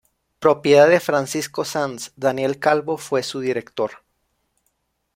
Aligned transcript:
Propiedad 0.39 0.89
de 0.89 0.99
Francisco 0.99 1.63
Sanz, 1.63 2.11
Daniel 2.15 2.57
Calvo 2.57 2.97
fue 2.97 3.21
su 3.21 3.39
director. 3.39 3.99